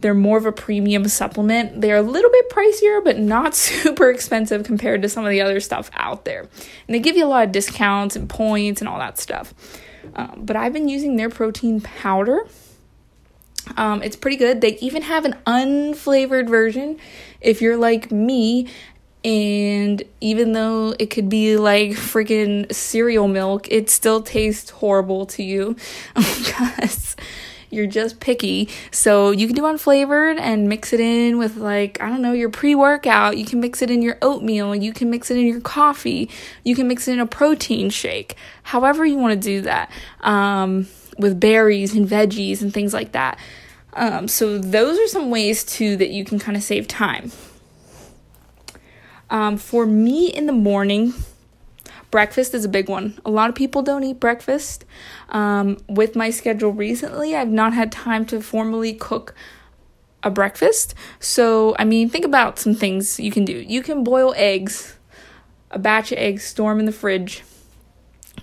They're 0.00 0.14
more 0.14 0.36
of 0.36 0.44
a 0.44 0.52
premium 0.52 1.08
supplement. 1.08 1.80
They're 1.80 1.96
a 1.96 2.02
little 2.02 2.30
bit 2.30 2.50
pricier, 2.50 3.02
but 3.02 3.18
not 3.18 3.54
super 3.54 4.10
expensive 4.10 4.64
compared 4.64 5.00
to 5.02 5.08
some 5.08 5.24
of 5.24 5.30
the 5.30 5.40
other 5.40 5.60
stuff 5.60 5.90
out 5.94 6.26
there. 6.26 6.40
And 6.40 6.94
they 6.94 7.00
give 7.00 7.16
you 7.16 7.24
a 7.24 7.28
lot 7.28 7.46
of 7.46 7.52
discounts 7.52 8.16
and 8.16 8.28
points 8.28 8.82
and 8.82 8.88
all 8.88 8.98
that 8.98 9.18
stuff. 9.18 9.54
Um, 10.14 10.42
but 10.44 10.56
I've 10.56 10.72
been 10.72 10.88
using 10.88 11.16
their 11.16 11.30
protein 11.30 11.80
powder. 11.80 12.46
Um, 13.76 14.02
it's 14.02 14.16
pretty 14.16 14.36
good. 14.36 14.60
They 14.60 14.78
even 14.78 15.02
have 15.02 15.24
an 15.24 15.34
unflavored 15.46 16.48
version 16.48 16.98
if 17.40 17.60
you're 17.60 17.76
like 17.76 18.10
me. 18.10 18.68
And 19.24 20.04
even 20.20 20.52
though 20.52 20.94
it 21.00 21.06
could 21.06 21.28
be 21.28 21.56
like 21.56 21.92
freaking 21.92 22.72
cereal 22.72 23.26
milk, 23.26 23.66
it 23.70 23.90
still 23.90 24.22
tastes 24.22 24.70
horrible 24.70 25.26
to 25.26 25.42
you 25.42 25.74
because 26.14 27.16
you're 27.70 27.86
just 27.86 28.20
picky. 28.20 28.68
So 28.90 29.30
you 29.30 29.46
can 29.46 29.56
do 29.56 29.62
unflavored 29.62 30.38
and 30.38 30.68
mix 30.68 30.92
it 30.92 31.00
in 31.00 31.38
with 31.38 31.56
like, 31.56 32.00
I 32.00 32.08
don't 32.08 32.22
know, 32.22 32.32
your 32.32 32.50
pre-workout. 32.50 33.36
You 33.36 33.44
can 33.44 33.60
mix 33.60 33.82
it 33.82 33.90
in 33.90 34.02
your 34.02 34.18
oatmeal, 34.22 34.74
you 34.74 34.92
can 34.92 35.10
mix 35.10 35.30
it 35.30 35.36
in 35.36 35.46
your 35.46 35.60
coffee, 35.60 36.30
you 36.64 36.74
can 36.74 36.88
mix 36.88 37.08
it 37.08 37.12
in 37.12 37.20
a 37.20 37.26
protein 37.26 37.90
shake. 37.90 38.36
However 38.62 39.04
you 39.04 39.18
want 39.18 39.34
to 39.34 39.40
do 39.40 39.60
that. 39.62 39.90
Um, 40.20 40.86
with 41.18 41.40
berries 41.40 41.94
and 41.94 42.08
veggies 42.08 42.62
and 42.62 42.72
things 42.72 42.92
like 42.92 43.12
that. 43.12 43.38
Um, 43.94 44.28
so 44.28 44.58
those 44.58 44.98
are 44.98 45.08
some 45.08 45.30
ways 45.30 45.64
too 45.64 45.96
that 45.96 46.10
you 46.10 46.24
can 46.24 46.38
kind 46.38 46.56
of 46.56 46.62
save 46.62 46.86
time. 46.86 47.32
Um, 49.30 49.56
for 49.56 49.86
me 49.86 50.28
in 50.28 50.46
the 50.46 50.52
morning, 50.52 51.14
breakfast 52.16 52.54
is 52.54 52.64
a 52.64 52.68
big 52.70 52.88
one. 52.88 53.12
A 53.26 53.30
lot 53.30 53.50
of 53.50 53.54
people 53.54 53.82
don't 53.82 54.02
eat 54.02 54.18
breakfast. 54.18 54.86
Um, 55.28 55.76
with 55.86 56.16
my 56.16 56.30
schedule 56.30 56.72
recently, 56.72 57.36
I've 57.36 57.50
not 57.50 57.74
had 57.74 57.92
time 57.92 58.24
to 58.32 58.40
formally 58.40 58.94
cook 58.94 59.34
a 60.22 60.30
breakfast. 60.30 60.94
So, 61.20 61.76
I 61.78 61.84
mean, 61.84 62.08
think 62.08 62.24
about 62.24 62.58
some 62.58 62.74
things 62.74 63.20
you 63.20 63.30
can 63.30 63.44
do. 63.44 63.52
You 63.52 63.82
can 63.82 64.02
boil 64.02 64.32
eggs, 64.34 64.96
a 65.70 65.78
batch 65.78 66.10
of 66.10 66.16
eggs, 66.16 66.42
store 66.42 66.72
them 66.72 66.80
in 66.80 66.86
the 66.86 66.90
fridge. 66.90 67.42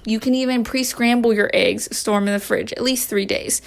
You 0.06 0.20
can 0.20 0.36
even 0.36 0.64
pre 0.64 0.84
scramble 0.84 1.34
your 1.34 1.50
eggs, 1.52 1.98
store 1.98 2.20
them 2.20 2.28
in 2.28 2.36
the 2.36 2.40
fridge, 2.40 2.74
at 2.74 2.84
least 2.84 3.10
three 3.10 3.25
days. 3.25 3.64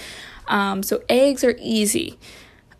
Um, 0.47 0.85
so, 0.85 1.03
eggs 1.08 1.43
are 1.43 1.56
easy. 1.58 2.17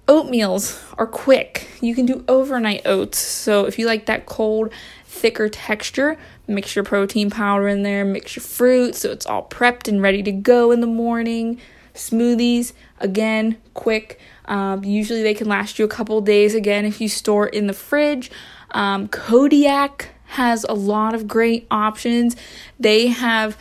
Oatmeals 0.07 0.81
are 0.97 1.09
quick. 1.09 1.67
You 1.81 1.97
can 1.97 2.07
do 2.07 2.25
overnight 2.29 2.87
oats. 2.87 3.19
So, 3.19 3.65
if 3.65 3.81
you 3.81 3.87
like 3.89 4.07
that 4.07 4.27
cold, 4.27 4.73
thicker 5.17 5.49
texture, 5.49 6.17
mix 6.47 6.77
your 6.77 6.85
protein 6.85 7.31
powder 7.31 7.69
in 7.69 7.83
there, 7.83 8.05
mix 8.05 8.37
your 8.37 8.43
fruit 8.43 8.95
so 8.95 9.11
it's 9.11 9.27
all 9.27 9.49
prepped 9.49 9.89
and 9.89 10.03
ready 10.03 10.23
to 10.23 10.33
go 10.33 10.71
in 10.71 10.81
the 10.81 10.87
morning. 10.87 11.61
Smoothies, 11.95 12.73
again, 13.01 13.57
quick. 13.75 14.21
Um, 14.45 14.85
usually 14.85 15.23
they 15.23 15.35
can 15.35 15.49
last 15.49 15.79
you 15.79 15.85
a 15.85 15.89
couple 15.89 16.21
days 16.21 16.55
again 16.55 16.85
if 16.85 17.01
you 17.01 17.09
store 17.09 17.47
in 17.47 17.67
the 17.67 17.73
fridge. 17.73 18.31
Um, 18.73 19.09
Kodiak 19.09 20.11
has 20.27 20.65
a 20.69 20.75
lot 20.75 21.15
of 21.15 21.27
great 21.27 21.67
options. 21.71 22.37
They 22.79 23.09
have, 23.09 23.57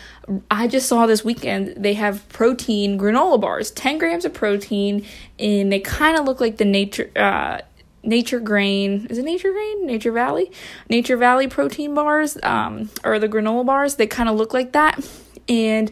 I 0.51 0.67
just 0.67 0.89
saw 0.89 1.05
this 1.05 1.23
weekend, 1.23 1.75
they 1.77 1.93
have 1.93 2.27
protein 2.29 2.99
granola 2.99 3.39
bars, 3.39 3.71
10 3.71 3.97
grams 3.97 4.25
of 4.25 4.33
protein, 4.33 5.05
and 5.39 5.71
they 5.71 5.79
kind 5.79 6.17
of 6.17 6.25
look 6.25 6.41
like 6.41 6.57
the 6.57 6.65
nature, 6.65 7.09
uh, 7.15 7.59
Nature 8.05 8.39
Grain, 8.39 9.07
is 9.09 9.17
it 9.17 9.25
Nature 9.25 9.51
Grain? 9.51 9.85
Nature 9.85 10.11
Valley? 10.11 10.51
Nature 10.89 11.17
Valley 11.17 11.47
protein 11.47 11.93
bars, 11.93 12.37
um, 12.43 12.89
or 13.03 13.19
the 13.19 13.27
granola 13.27 13.65
bars, 13.65 13.95
they 13.95 14.07
kind 14.07 14.29
of 14.29 14.35
look 14.35 14.53
like 14.53 14.71
that. 14.73 15.03
And 15.47 15.91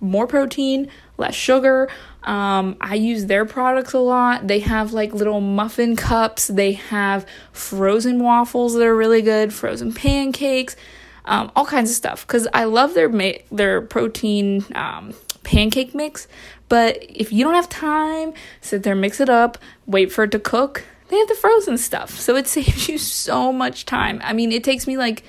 more 0.00 0.26
protein, 0.26 0.88
less 1.16 1.34
sugar. 1.34 1.88
Um, 2.22 2.76
I 2.80 2.94
use 2.94 3.26
their 3.26 3.44
products 3.44 3.92
a 3.92 3.98
lot. 3.98 4.46
They 4.46 4.60
have 4.60 4.92
like 4.92 5.12
little 5.12 5.40
muffin 5.40 5.96
cups, 5.96 6.48
they 6.48 6.72
have 6.72 7.26
frozen 7.52 8.22
waffles 8.22 8.74
that 8.74 8.82
are 8.82 8.96
really 8.96 9.22
good, 9.22 9.52
frozen 9.52 9.92
pancakes, 9.92 10.76
um, 11.24 11.50
all 11.56 11.66
kinds 11.66 11.90
of 11.90 11.96
stuff. 11.96 12.26
Because 12.26 12.46
I 12.54 12.64
love 12.64 12.94
their, 12.94 13.08
ma- 13.08 13.38
their 13.50 13.80
protein 13.80 14.64
um, 14.74 15.14
pancake 15.42 15.94
mix. 15.94 16.28
But 16.68 16.98
if 17.08 17.32
you 17.32 17.44
don't 17.44 17.54
have 17.54 17.68
time, 17.68 18.34
sit 18.60 18.82
there, 18.82 18.94
mix 18.94 19.20
it 19.20 19.30
up, 19.30 19.58
wait 19.86 20.12
for 20.12 20.24
it 20.24 20.30
to 20.32 20.38
cook 20.38 20.84
they 21.08 21.18
have 21.18 21.28
the 21.28 21.34
frozen 21.34 21.78
stuff. 21.78 22.10
So 22.10 22.36
it 22.36 22.46
saves 22.48 22.88
you 22.88 22.98
so 22.98 23.52
much 23.52 23.84
time. 23.86 24.20
I 24.22 24.32
mean, 24.32 24.52
it 24.52 24.64
takes 24.64 24.86
me 24.86 24.96
like 24.96 25.24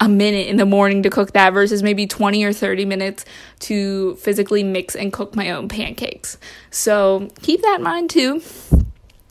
a 0.00 0.08
minute 0.08 0.48
in 0.48 0.56
the 0.56 0.66
morning 0.66 1.04
to 1.04 1.10
cook 1.10 1.32
that 1.32 1.52
versus 1.52 1.82
maybe 1.82 2.06
20 2.08 2.42
or 2.44 2.52
30 2.52 2.84
minutes 2.84 3.24
to 3.60 4.16
physically 4.16 4.64
mix 4.64 4.96
and 4.96 5.12
cook 5.12 5.36
my 5.36 5.50
own 5.50 5.68
pancakes. 5.68 6.38
So 6.70 7.30
keep 7.40 7.62
that 7.62 7.76
in 7.76 7.82
mind 7.84 8.10
too. 8.10 8.42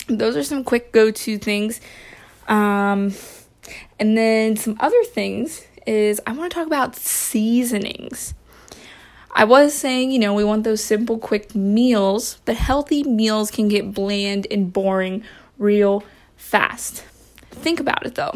Those 0.07 0.37
are 0.37 0.43
some 0.43 0.63
quick 0.63 0.93
go 0.93 1.11
to 1.11 1.37
things. 1.37 1.81
Um, 2.47 3.13
and 3.99 4.17
then 4.17 4.55
some 4.55 4.77
other 4.79 5.03
things 5.03 5.65
is 5.85 6.21
I 6.25 6.31
want 6.31 6.51
to 6.51 6.55
talk 6.55 6.67
about 6.67 6.95
seasonings. 6.95 8.33
I 9.33 9.45
was 9.45 9.73
saying, 9.73 10.11
you 10.11 10.19
know, 10.19 10.33
we 10.33 10.43
want 10.43 10.63
those 10.63 10.83
simple, 10.83 11.17
quick 11.17 11.55
meals, 11.55 12.39
but 12.45 12.55
healthy 12.55 13.03
meals 13.03 13.49
can 13.51 13.67
get 13.67 13.93
bland 13.93 14.47
and 14.51 14.71
boring 14.71 15.23
real 15.61 16.03
fast. 16.35 17.03
Think 17.51 17.79
about 17.79 18.05
it 18.05 18.15
though. 18.15 18.33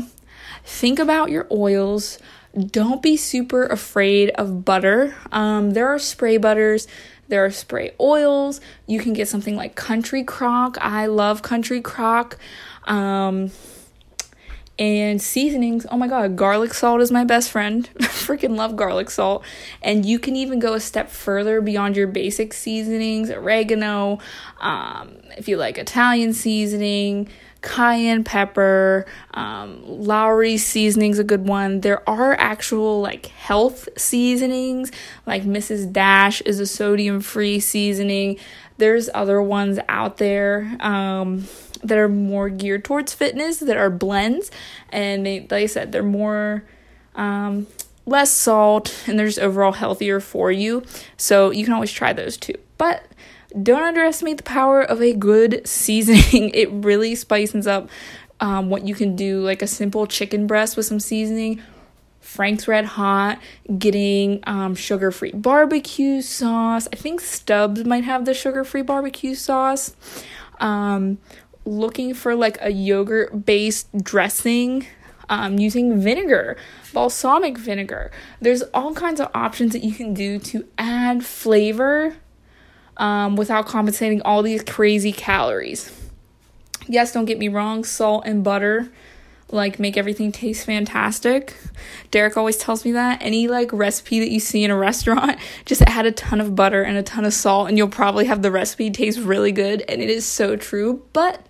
Think 0.64 1.00
about 1.00 1.30
your 1.30 1.48
oils. 1.52 2.20
Don't 2.56 3.02
be 3.02 3.18
super 3.18 3.66
afraid 3.66 4.30
of 4.32 4.64
butter. 4.64 5.16
Um, 5.32 5.72
there 5.72 5.90
are 5.90 6.00
spray 6.00 6.38
butters, 6.38 6.88
there 7.28 7.44
are 7.44 7.52
spray 7.52 7.92
oils. 8.00 8.62
You 8.88 9.00
can 9.00 9.14
get 9.14 9.28
something 9.28 9.56
like 9.56 9.76
Country 9.76 10.24
Crock. 10.24 10.78
I 10.80 11.08
love 11.08 11.42
Country 11.42 11.82
Crock. 11.82 12.38
Um, 12.86 13.52
and 14.78 15.22
seasonings. 15.22 15.86
Oh 15.90 15.98
my 15.98 16.08
god, 16.08 16.36
garlic 16.36 16.74
salt 16.74 17.02
is 17.02 17.12
my 17.12 17.24
best 17.24 17.50
friend. 17.52 17.90
Freaking 18.00 18.56
love 18.58 18.76
garlic 18.76 19.10
salt. 19.10 19.44
And 19.82 20.06
you 20.06 20.20
can 20.20 20.36
even 20.36 20.60
go 20.60 20.74
a 20.74 20.80
step 20.80 21.10
further 21.10 21.62
beyond 21.62 21.96
your 21.96 22.08
basic 22.08 22.54
seasonings, 22.54 23.30
oregano, 23.30 24.20
um, 24.60 25.16
if 25.38 25.48
you 25.48 25.58
like 25.58 25.78
Italian 25.78 26.34
seasoning, 26.34 27.30
cayenne 27.62 28.24
pepper, 28.24 29.06
um, 29.34 29.82
Lawry 29.86 30.58
seasoning's 30.58 31.20
a 31.20 31.24
good 31.24 31.48
one. 31.48 31.82
There 31.82 32.08
are 32.10 32.34
actual 32.34 33.02
like 33.02 33.28
health 33.28 33.90
seasonings, 33.98 34.92
like 35.26 35.44
Mrs. 35.44 35.92
Dash 35.92 36.42
is 36.42 36.60
a 36.60 36.68
sodium 36.68 37.22
free 37.22 37.60
seasoning. 37.60 38.38
There's 38.78 39.10
other 39.14 39.42
ones 39.42 39.80
out 39.88 40.18
there. 40.18 40.78
Um, 40.80 41.48
that 41.88 41.98
are 41.98 42.10
more 42.10 42.50
geared 42.50 42.84
towards 42.84 43.14
fitness 43.14 43.58
that 43.60 43.78
are 43.78 43.90
blends 43.90 44.52
and 44.90 45.26
they 45.26 45.42
like 45.42 45.54
I 45.54 45.66
said 45.66 45.92
they're 45.92 46.04
more 46.04 46.64
um, 47.16 47.68
less 48.06 48.32
salt 48.32 49.04
and 49.08 49.18
they're 49.18 49.28
just 49.28 49.40
overall 49.40 49.74
healthier 49.74 50.20
for 50.20 50.52
you. 50.52 50.84
So 51.18 51.52
you 51.52 51.64
can 51.64 51.74
always 51.74 51.92
try 51.92 52.14
those 52.14 52.38
too. 52.38 52.56
But 52.78 53.06
don't 53.62 53.84
underestimate 53.84 54.38
the 54.38 54.44
power 54.44 54.82
of 54.82 55.02
a 55.02 55.14
good 55.14 55.68
seasoning. 55.68 56.52
it 56.54 56.70
really 56.72 57.16
spices 57.16 57.68
up 57.68 57.90
um, 58.40 58.70
what 58.70 58.86
you 58.86 58.96
can 58.96 59.16
do, 59.16 59.40
like 59.42 59.62
a 59.62 59.68
simple 59.68 60.08
chicken 60.08 60.46
breast 60.46 60.76
with 60.76 60.86
some 60.86 61.00
seasoning. 61.00 61.62
Frank's 62.20 62.68
Red 62.68 62.86
Hot, 62.86 63.40
getting 63.78 64.42
um, 64.46 64.76
sugar 64.76 65.12
free 65.12 65.32
barbecue 65.32 66.22
sauce. 66.22 66.88
I 66.92 66.96
think 66.96 67.22
Stubb's 67.22 67.86
might 67.86 68.04
have 68.04 68.26
the 68.26 68.34
sugar 68.34 68.64
free 68.64 68.82
barbecue 68.82 69.36
sauce. 69.36 69.96
Um, 70.60 71.20
looking 71.66 72.14
for 72.14 72.36
like 72.36 72.58
a 72.62 72.72
yogurt 72.72 73.46
based 73.46 73.88
dressing 73.98 74.88
um, 75.28 75.58
using 75.58 76.00
vinegar, 76.00 76.56
balsamic 76.94 77.58
vinegar. 77.58 78.12
There's 78.40 78.62
all 78.74 78.94
kinds 78.94 79.20
of 79.20 79.30
options 79.34 79.74
that 79.74 79.84
you 79.84 79.92
can 79.92 80.14
do 80.14 80.38
to 80.40 80.68
add 80.78 81.26
flavor 81.26 82.16
um, 82.98 83.36
without 83.36 83.66
compensating 83.66 84.22
all 84.22 84.44
these 84.44 84.64
crazy 84.64 85.12
calories. 85.12 85.92
Yes, 86.88 87.12
don't 87.12 87.26
get 87.26 87.40
me 87.40 87.48
wrong, 87.48 87.84
salt 87.84 88.24
and 88.28 88.44
butter 88.44 88.92
like 89.52 89.80
make 89.80 89.96
everything 89.96 90.32
taste 90.32 90.66
fantastic. 90.66 91.56
Derek 92.12 92.38
always 92.38 92.58
tells 92.58 92.84
me 92.84 92.92
that 92.94 93.22
any 93.22 93.48
like 93.48 93.72
recipe 93.72 94.20
that 94.20 94.30
you 94.30 94.40
see 94.40 94.64
in 94.64 94.72
a 94.72 94.78
restaurant, 94.78 95.40
just 95.66 95.82
add 95.84 96.06
a 96.06 96.12
ton 96.12 96.42
of 96.42 96.56
butter 96.56 96.84
and 96.84 96.98
a 96.98 97.04
ton 97.04 97.26
of 97.26 97.34
salt 97.34 97.70
and 97.70 97.78
you'll 97.78 97.88
probably 97.88 98.26
have 98.26 98.42
the 98.42 98.52
recipe 98.52 98.90
taste 98.90 99.20
really 99.20 99.52
good 99.52 99.84
and 99.88 100.02
it 100.02 100.10
is 100.10 100.26
so 100.26 100.56
true. 100.56 101.04
But 101.14 101.46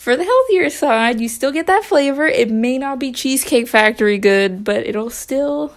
for 0.00 0.16
the 0.16 0.24
healthier 0.24 0.70
side, 0.70 1.20
you 1.20 1.28
still 1.28 1.52
get 1.52 1.66
that 1.66 1.84
flavor. 1.84 2.26
It 2.26 2.50
may 2.50 2.78
not 2.78 2.98
be 2.98 3.12
Cheesecake 3.12 3.68
Factory 3.68 4.16
good, 4.16 4.64
but 4.64 4.86
it'll 4.86 5.10
still 5.10 5.76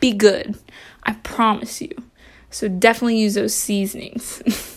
be 0.00 0.14
good. 0.14 0.58
I 1.02 1.12
promise 1.12 1.82
you. 1.82 1.94
So 2.48 2.68
definitely 2.68 3.18
use 3.18 3.34
those 3.34 3.52
seasonings. 3.52 4.42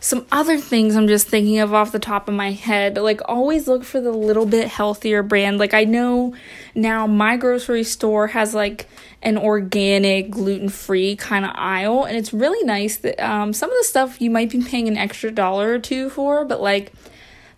Some 0.00 0.26
other 0.30 0.58
things 0.58 0.96
I'm 0.96 1.08
just 1.08 1.28
thinking 1.28 1.58
of 1.58 1.74
off 1.74 1.92
the 1.92 1.98
top 1.98 2.28
of 2.28 2.34
my 2.34 2.52
head, 2.52 2.96
like 2.96 3.20
always 3.24 3.66
look 3.66 3.84
for 3.84 4.00
the 4.00 4.12
little 4.12 4.46
bit 4.46 4.68
healthier 4.68 5.22
brand. 5.22 5.58
Like 5.58 5.74
I 5.74 5.84
know 5.84 6.34
now 6.74 7.06
my 7.06 7.36
grocery 7.36 7.84
store 7.84 8.28
has 8.28 8.54
like 8.54 8.86
an 9.22 9.36
organic, 9.36 10.30
gluten 10.30 10.68
free 10.68 11.16
kind 11.16 11.44
of 11.44 11.50
aisle, 11.54 12.04
and 12.04 12.16
it's 12.16 12.32
really 12.32 12.64
nice 12.64 12.96
that 12.98 13.20
um, 13.20 13.52
some 13.52 13.70
of 13.70 13.76
the 13.76 13.84
stuff 13.84 14.20
you 14.20 14.30
might 14.30 14.50
be 14.50 14.62
paying 14.62 14.86
an 14.86 14.96
extra 14.96 15.30
dollar 15.30 15.72
or 15.72 15.78
two 15.78 16.10
for, 16.10 16.44
but 16.44 16.60
like 16.60 16.92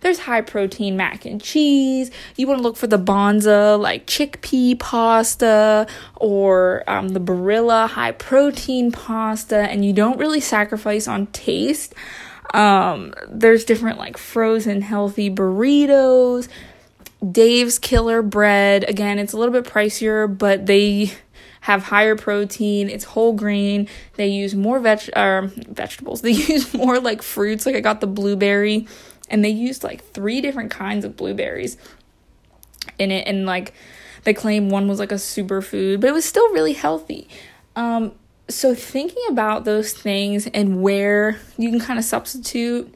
there's 0.01 0.19
high 0.19 0.41
protein 0.41 0.97
mac 0.97 1.25
and 1.25 1.41
cheese. 1.41 2.11
You 2.35 2.47
want 2.47 2.59
to 2.59 2.63
look 2.63 2.75
for 2.75 2.87
the 2.87 2.99
Banza, 2.99 3.79
like 3.79 4.05
chickpea 4.05 4.77
pasta 4.77 5.87
or 6.15 6.83
um, 6.87 7.09
the 7.09 7.19
Barilla 7.19 7.87
high 7.87 8.11
protein 8.11 8.91
pasta, 8.91 9.57
and 9.57 9.85
you 9.85 9.93
don't 9.93 10.19
really 10.19 10.41
sacrifice 10.41 11.07
on 11.07 11.27
taste. 11.27 11.93
Um, 12.53 13.13
there's 13.29 13.63
different 13.63 13.97
like 13.97 14.17
frozen 14.17 14.81
healthy 14.81 15.29
burritos. 15.29 16.47
Dave's 17.31 17.77
Killer 17.77 18.23
Bread. 18.23 18.83
Again, 18.89 19.19
it's 19.19 19.33
a 19.33 19.37
little 19.37 19.53
bit 19.53 19.71
pricier, 19.71 20.27
but 20.35 20.65
they 20.65 21.11
have 21.61 21.83
higher 21.83 22.15
protein. 22.15 22.89
It's 22.89 23.03
whole 23.03 23.33
grain. 23.33 23.87
They 24.15 24.27
use 24.27 24.55
more 24.55 24.79
veg 24.79 25.09
uh, 25.15 25.47
vegetables. 25.69 26.21
They 26.31 26.31
use 26.31 26.73
more 26.73 26.99
like 26.99 27.21
fruits. 27.21 27.65
Like 27.65 27.75
I 27.75 27.79
got 27.79 28.01
the 28.01 28.07
blueberry, 28.07 28.87
and 29.31 29.43
they 29.43 29.49
used 29.49 29.83
like 29.83 30.03
three 30.13 30.41
different 30.41 30.69
kinds 30.69 31.05
of 31.05 31.17
blueberries 31.17 31.77
in 32.99 33.11
it, 33.11 33.27
and 33.27 33.45
like 33.45 33.73
they 34.23 34.33
claim 34.33 34.69
one 34.69 34.87
was 34.87 34.99
like 34.99 35.11
a 35.11 35.15
superfood, 35.15 36.01
but 36.01 36.09
it 36.09 36.13
was 36.13 36.25
still 36.25 36.47
really 36.53 36.73
healthy. 36.73 37.27
Um, 37.75 38.11
so 38.47 38.75
thinking 38.75 39.23
about 39.29 39.65
those 39.65 39.93
things 39.93 40.45
and 40.47 40.81
where 40.81 41.39
you 41.57 41.69
can 41.69 41.79
kind 41.79 41.97
of 41.97 42.05
substitute 42.05 42.93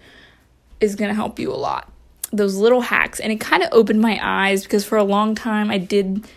is 0.79 0.95
going 0.95 1.09
to 1.09 1.15
help 1.15 1.39
you 1.39 1.51
a 1.51 1.55
lot 1.55 1.91
those 2.33 2.55
little 2.55 2.81
hacks 2.81 3.19
and 3.19 3.31
it 3.31 3.39
kind 3.39 3.63
of 3.63 3.69
opened 3.71 4.01
my 4.01 4.19
eyes 4.21 4.63
because 4.63 4.83
for 4.83 4.97
a 4.97 5.03
long 5.03 5.35
time 5.35 5.71
I 5.71 5.77
did 5.77 6.27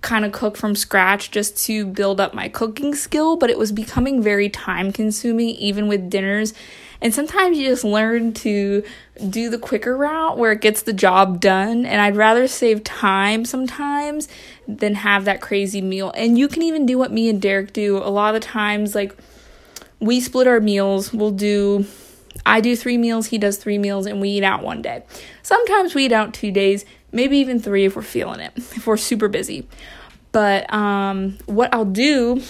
kind 0.00 0.24
of 0.24 0.32
cook 0.32 0.56
from 0.56 0.74
scratch 0.74 1.30
just 1.30 1.56
to 1.66 1.86
build 1.86 2.20
up 2.20 2.34
my 2.34 2.48
cooking 2.48 2.94
skill, 2.94 3.36
but 3.36 3.50
it 3.50 3.58
was 3.58 3.70
becoming 3.70 4.20
very 4.20 4.48
time 4.48 4.92
consuming 4.92 5.50
even 5.50 5.86
with 5.86 6.10
dinners. 6.10 6.54
And 7.02 7.12
sometimes 7.12 7.58
you 7.58 7.68
just 7.68 7.82
learn 7.82 8.32
to 8.34 8.84
do 9.28 9.50
the 9.50 9.58
quicker 9.58 9.96
route 9.96 10.38
where 10.38 10.52
it 10.52 10.60
gets 10.60 10.82
the 10.82 10.92
job 10.92 11.40
done. 11.40 11.84
And 11.84 12.00
I'd 12.00 12.16
rather 12.16 12.46
save 12.46 12.84
time 12.84 13.44
sometimes 13.44 14.28
than 14.68 14.94
have 14.94 15.24
that 15.24 15.40
crazy 15.40 15.82
meal. 15.82 16.12
And 16.16 16.38
you 16.38 16.46
can 16.46 16.62
even 16.62 16.86
do 16.86 16.96
what 16.96 17.10
me 17.10 17.28
and 17.28 17.42
Derek 17.42 17.72
do. 17.72 17.98
A 17.98 18.08
lot 18.08 18.34
of 18.34 18.40
the 18.40 18.46
times, 18.46 18.94
like, 18.94 19.16
we 19.98 20.20
split 20.20 20.46
our 20.46 20.60
meals. 20.60 21.12
We'll 21.12 21.32
do, 21.32 21.86
I 22.46 22.60
do 22.60 22.76
three 22.76 22.96
meals, 22.96 23.26
he 23.26 23.38
does 23.38 23.56
three 23.56 23.78
meals, 23.78 24.06
and 24.06 24.20
we 24.20 24.30
eat 24.30 24.44
out 24.44 24.62
one 24.62 24.80
day. 24.80 25.02
Sometimes 25.42 25.96
we 25.96 26.06
eat 26.06 26.12
out 26.12 26.32
two 26.32 26.52
days, 26.52 26.84
maybe 27.10 27.36
even 27.38 27.60
three 27.60 27.84
if 27.84 27.96
we're 27.96 28.02
feeling 28.02 28.38
it, 28.38 28.52
if 28.56 28.86
we're 28.86 28.96
super 28.96 29.26
busy. 29.26 29.66
But 30.30 30.72
um, 30.72 31.36
what 31.46 31.74
I'll 31.74 31.84
do 31.84 32.42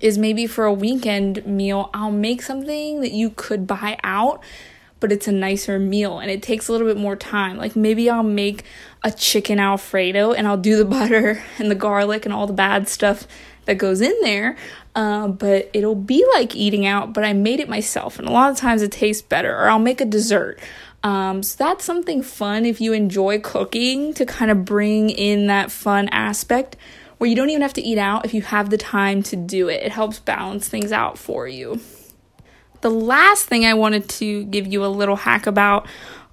is 0.00 0.18
maybe 0.18 0.46
for 0.46 0.64
a 0.64 0.72
weekend 0.72 1.44
meal, 1.46 1.90
I'll 1.92 2.10
make 2.10 2.42
something 2.42 3.00
that 3.00 3.12
you 3.12 3.30
could 3.30 3.66
buy 3.66 3.98
out, 4.02 4.42
but 5.00 5.12
it's 5.12 5.26
a 5.28 5.32
nicer 5.32 5.78
meal 5.78 6.18
and 6.18 6.30
it 6.30 6.42
takes 6.42 6.68
a 6.68 6.72
little 6.72 6.86
bit 6.86 6.96
more 6.96 7.16
time. 7.16 7.56
Like 7.56 7.76
maybe 7.76 8.08
I'll 8.08 8.22
make 8.22 8.64
a 9.02 9.10
chicken 9.10 9.58
Alfredo 9.58 10.32
and 10.32 10.46
I'll 10.46 10.56
do 10.56 10.76
the 10.76 10.84
butter 10.96 11.42
and 11.58 11.70
the 11.70 11.74
garlic 11.74 12.24
and 12.24 12.34
all 12.34 12.46
the 12.46 12.52
bad 12.52 12.88
stuff 12.88 13.26
that 13.66 13.78
goes 13.78 14.00
in 14.00 14.14
there. 14.22 14.56
Uh, 14.94 15.28
but 15.28 15.70
it'll 15.72 15.94
be 15.94 16.24
like 16.34 16.56
eating 16.56 16.84
out, 16.84 17.14
but 17.14 17.24
I 17.24 17.32
made 17.32 17.60
it 17.60 17.68
myself, 17.68 18.18
and 18.18 18.26
a 18.26 18.32
lot 18.32 18.50
of 18.50 18.56
times 18.56 18.82
it 18.82 18.90
tastes 18.90 19.22
better. 19.22 19.56
Or 19.56 19.70
I'll 19.70 19.78
make 19.78 20.00
a 20.00 20.04
dessert. 20.04 20.58
Um, 21.02 21.42
so 21.42 21.56
that's 21.56 21.84
something 21.84 22.22
fun 22.22 22.66
if 22.66 22.80
you 22.80 22.92
enjoy 22.92 23.40
cooking 23.40 24.12
to 24.14 24.26
kind 24.26 24.50
of 24.50 24.64
bring 24.64 25.08
in 25.08 25.46
that 25.46 25.70
fun 25.70 26.08
aspect 26.08 26.76
where 27.20 27.28
you 27.28 27.36
don't 27.36 27.50
even 27.50 27.60
have 27.60 27.74
to 27.74 27.82
eat 27.82 27.98
out 27.98 28.24
if 28.24 28.32
you 28.32 28.40
have 28.40 28.70
the 28.70 28.78
time 28.78 29.22
to 29.22 29.36
do 29.36 29.68
it. 29.68 29.82
It 29.82 29.92
helps 29.92 30.18
balance 30.18 30.66
things 30.70 30.90
out 30.90 31.18
for 31.18 31.46
you. 31.46 31.78
The 32.80 32.90
last 32.90 33.44
thing 33.44 33.66
I 33.66 33.74
wanted 33.74 34.08
to 34.08 34.44
give 34.44 34.66
you 34.66 34.82
a 34.82 34.88
little 34.88 35.16
hack 35.16 35.46
about 35.46 35.86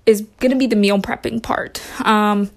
is 0.05 0.21
going 0.39 0.51
to 0.51 0.57
be 0.57 0.65
the 0.65 0.77
meal 0.77 0.97
prepping 0.99 1.43
part. 1.43 1.81
Um, 2.05 2.51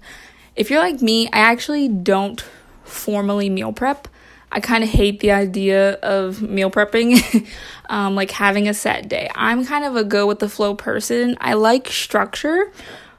if 0.55 0.69
you're 0.69 0.79
like 0.79 1.01
me, 1.01 1.27
I 1.27 1.39
actually 1.39 1.89
don't 1.89 2.41
formally 2.85 3.49
meal 3.49 3.73
prep. 3.73 4.07
I 4.49 4.61
kind 4.61 4.85
of 4.85 4.89
hate 4.89 5.19
the 5.19 5.31
idea 5.31 5.95
of 5.95 6.41
meal 6.41 6.71
prepping, 6.71 7.45
um, 7.89 8.15
like 8.15 8.31
having 8.31 8.69
a 8.69 8.73
set 8.73 9.09
day. 9.09 9.29
I'm 9.35 9.65
kind 9.65 9.83
of 9.83 9.97
a 9.97 10.05
go 10.05 10.25
with 10.25 10.39
the 10.39 10.47
flow 10.47 10.73
person. 10.73 11.37
I 11.41 11.55
like 11.55 11.89
structure, 11.89 12.71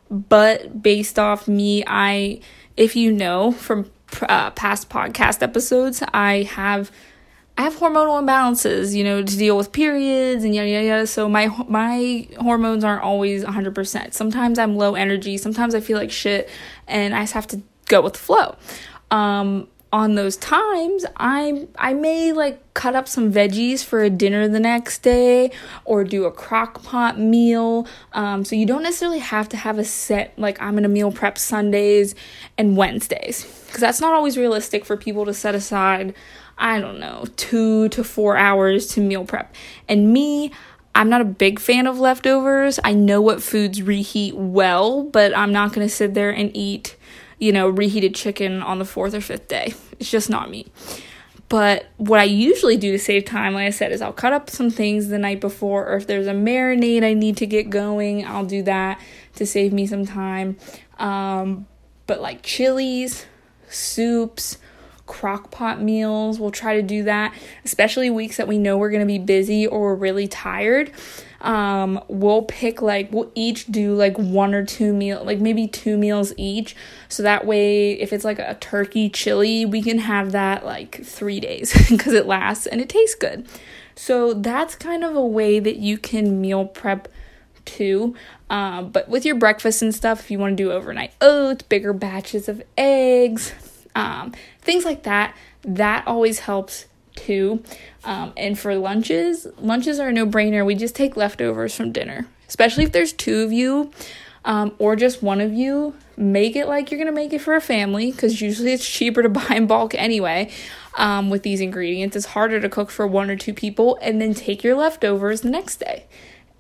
but 0.09 0.83
based 0.83 1.19
off 1.19 1.47
me, 1.47 1.85
I, 1.87 2.41
if 2.79 2.97
you 2.97 3.13
know 3.13 3.53
from 3.53 3.91
uh, 4.23 4.51
past 4.51 4.89
podcast 4.89 5.43
episodes, 5.43 6.03
I 6.13 6.43
have. 6.43 6.91
I 7.59 7.65
have 7.65 7.75
hormonal 7.75 8.19
imbalances, 8.19 8.95
you 8.95 9.05
know, 9.05 9.23
to 9.23 9.37
deal 9.37 9.59
with 9.59 9.73
periods 9.73 10.43
and 10.43 10.55
yada 10.55 10.71
yada 10.71 10.87
yada. 10.87 11.07
So 11.07 11.29
my 11.29 11.49
my 11.69 12.27
hormones 12.41 12.83
aren't 12.83 13.03
always 13.03 13.45
100%. 13.45 14.15
Sometimes 14.15 14.59
I'm 14.59 14.77
low 14.77 14.95
energy, 14.95 15.37
sometimes 15.37 15.75
I 15.75 15.81
feel 15.81 15.99
like 15.99 16.11
shit 16.11 16.49
and 16.89 17.15
I 17.15 17.21
just 17.21 17.35
have 17.35 17.47
to 17.49 17.61
go 17.89 18.01
with 18.01 18.15
the 18.15 18.21
flow. 18.21 18.57
Um 19.11 19.69
on 19.93 20.15
those 20.15 20.37
times 20.39 21.05
i 21.19 21.67
i 21.79 21.93
may 21.93 22.33
like 22.33 22.59
cut 22.73 22.97
up 22.97 23.07
some 23.07 23.31
veggies 23.31 23.85
for 23.85 24.03
a 24.03 24.09
dinner 24.09 24.49
the 24.49 24.59
next 24.59 25.03
day 25.03 25.51
or 25.85 26.03
do 26.03 26.25
a 26.25 26.33
crock 26.33 26.83
pot 26.83 27.19
meal 27.19 27.87
um, 28.15 28.45
so 28.45 28.57
you 28.57 28.65
don't 28.65 28.83
necessarily 28.83 29.19
have 29.19 29.49
to 29.49 29.57
have 29.57 29.79
a 29.79 29.85
set 29.85 30.33
like 30.39 30.61
i'm 30.63 30.75
gonna 30.75 30.89
meal 30.89 31.13
prep 31.13 31.37
sundays 31.37 32.15
and 32.57 32.77
wednesdays 32.77 33.62
because 33.73 33.81
that's 33.81 34.01
not 34.01 34.13
always 34.13 34.37
realistic 34.37 34.85
for 34.85 34.97
people 34.97 35.25
to 35.25 35.35
set 35.35 35.55
aside 35.55 36.15
i 36.59 36.79
don't 36.79 37.01
know 37.01 37.25
two 37.37 37.89
to 37.89 38.05
four 38.05 38.37
hours 38.37 38.87
to 38.87 39.01
meal 39.01 39.25
prep 39.25 39.55
and 39.89 40.13
me 40.13 40.51
I'm 40.95 41.09
not 41.09 41.23
a 41.23 41.25
big 41.25 41.59
fan 41.59 41.87
of 41.87 41.99
leftovers. 41.99 42.79
I 42.85 42.93
know 42.93 43.23
what 43.23 43.43
foods 43.43 43.81
reheat 43.81 44.37
well, 44.37 45.05
but 45.05 45.35
I'm 45.35 45.51
not 45.51 45.73
going 45.73 45.89
to 45.89 45.91
sit 45.91 46.13
there 46.13 46.29
and 46.29 46.55
eat 46.55 46.97
you 47.43 47.51
know, 47.51 47.69
reheated 47.69 48.15
chicken 48.15 48.63
on 48.63 48.79
the 48.79 48.85
fourth 48.85 49.15
or 49.15 49.21
fifth 49.21 49.49
day. 49.49 49.75
It's 49.99 50.09
just 50.09 50.31
not 50.31 50.49
me. 50.49 50.67
But 51.49 51.87
what 51.97 52.21
I 52.21 52.25
usually 52.25 52.77
do 52.77 52.93
to 52.93 52.99
save 53.01 53.25
time, 53.25 53.55
like 53.55 53.67
I 53.67 53.71
said, 53.71 53.91
is 53.91 54.01
I'll 54.01 54.13
cut 54.13 54.33
up 54.33 54.49
some 54.49 54.71
things 54.71 55.09
the 55.09 55.19
night 55.19 55.41
before, 55.41 55.89
or 55.89 55.97
if 55.97 56.07
there's 56.07 56.29
a 56.29 56.33
marinade 56.33 57.03
I 57.03 57.15
need 57.15 57.37
to 57.39 57.47
get 57.47 57.69
going, 57.69 58.25
I'll 58.25 58.45
do 58.45 58.63
that 58.63 59.01
to 59.35 59.45
save 59.45 59.73
me 59.73 59.89
some 59.89 60.07
time. 60.07 60.57
Um, 60.99 61.67
but 62.07 62.21
like 62.21 62.43
chilies, 62.43 63.27
soups, 63.73 64.59
crock 65.07 65.51
pot 65.51 65.81
meals, 65.83 66.39
we'll 66.39 66.51
try 66.51 66.77
to 66.77 66.83
do 66.83 67.03
that, 67.05 67.35
especially 67.65 68.09
weeks 68.11 68.37
that 68.37 68.49
we 68.49 68.59
know 68.59 68.79
we're 68.79 68.91
going 68.91 69.01
to 69.01 69.07
be 69.07 69.19
busy 69.19 69.67
or 69.67 69.81
we're 69.81 69.95
really 69.95 70.29
tired. 70.29 70.91
Um, 71.43 72.03
we'll 72.07 72.43
pick 72.43 72.81
like 72.81 73.13
we'll 73.13 73.33
each 73.35 73.67
do 73.67 73.95
like 73.95 74.17
one 74.17 74.55
or 74.55 74.65
two 74.65 74.93
meal 74.93 75.25
like 75.25 75.41
maybe 75.41 75.67
two 75.67 75.99
meals 75.99 76.33
each. 76.37 76.77
So 77.09 77.25
that 77.25 77.45
way 77.45 77.93
if 77.93 78.13
it's 78.13 78.25
like 78.25 78.39
a 78.39 78.55
turkey 78.61 79.11
chili 79.11 79.67
we 79.67 79.83
can 79.83 79.99
have 79.99 80.31
that 80.33 80.65
like 80.65 81.05
three 81.05 81.41
days 81.41 81.73
because 81.91 82.13
it 82.13 82.27
lasts 82.27 82.67
and 82.67 82.81
it 82.81 82.89
tastes 82.89 83.17
good. 83.17 83.47
So 83.97 84.33
that's 84.35 84.77
kind 84.77 85.03
of 85.03 85.17
a 85.17 85.27
way 85.27 85.59
that 85.59 85.77
you 85.77 85.99
can 85.99 86.41
meal 86.41 86.65
prep 86.65 87.09
too 87.65 88.15
um, 88.51 88.91
but 88.91 89.09
with 89.09 89.25
your 89.25 89.35
breakfast 89.35 89.83
and 89.83 89.95
stuff 89.95 90.21
if 90.21 90.31
you 90.31 90.39
want 90.39 90.57
to 90.57 90.63
do 90.63 90.73
overnight 90.73 91.13
oats 91.21 91.63
bigger 91.65 91.93
batches 91.93 92.49
of 92.49 92.63
eggs 92.77 93.53
um, 93.95 94.33
things 94.61 94.85
like 94.85 95.03
that 95.03 95.37
that 95.65 96.07
always 96.07 96.41
helps 96.41 96.87
too. 97.15 97.63
Um, 98.05 98.33
and 98.37 98.59
for 98.59 98.75
lunches, 98.75 99.47
lunches 99.59 99.99
are 100.01 100.09
a 100.09 100.13
no 100.13 100.27
brainer. 100.27 100.65
We 100.65 100.75
just 100.75 100.95
take 100.95 101.17
leftovers 101.17 101.75
from 101.75 101.93
dinner, 101.93 102.27
especially 102.49 102.85
if 102.85 102.93
there's 102.93 103.13
two 103.13 103.41
of 103.41 103.53
you 103.53 103.93
um, 104.45 104.75
or 104.79 104.97
just 104.97 105.23
one 105.23 105.41
of 105.41 105.53
you. 105.53 105.95
Make 106.17 106.57
it 106.57 106.67
like 106.67 106.91
you're 106.91 106.99
gonna 106.99 107.13
make 107.13 107.33
it 107.33 107.41
for 107.41 107.55
a 107.55 107.61
family 107.61 108.13
because 108.13 108.41
usually 108.41 108.73
it's 108.73 108.89
cheaper 108.89 109.23
to 109.23 109.29
buy 109.29 109.47
in 109.51 109.67
bulk 109.67 109.95
anyway. 109.95 110.51
Um, 110.99 111.31
with 111.31 111.43
these 111.43 111.61
ingredients, 111.61 112.17
it's 112.17 112.27
harder 112.27 112.61
to 112.61 112.69
cook 112.69 112.91
for 112.91 113.07
one 113.07 113.31
or 113.31 113.37
two 113.37 113.55
people, 113.55 113.99
and 114.03 114.21
then 114.21 114.35
take 114.35 114.63
your 114.63 114.77
leftovers 114.77 115.41
the 115.41 115.49
next 115.49 115.81
day 115.81 116.05